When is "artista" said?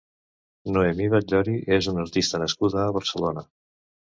2.07-2.43